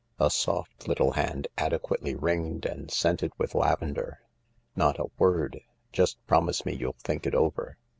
[0.19, 4.19] A soft little hand, adequately ringed and scented with lavender.
[4.75, 5.59] "Not a word;
[5.93, 7.77] just promise me you'll think it over.